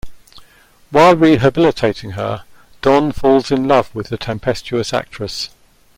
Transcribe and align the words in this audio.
While 0.89 1.15
rehabilitating 1.15 2.13
her, 2.13 2.43
Don 2.81 3.11
falls 3.11 3.51
in 3.51 3.67
love 3.67 3.93
with 3.93 4.09
the 4.09 4.17
tempestuous 4.17 4.95
actress. 4.95 5.51